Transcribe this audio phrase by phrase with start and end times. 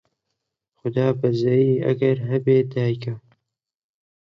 [0.77, 3.15] خودای بەزەیی ئەگەر هەبێ دایکە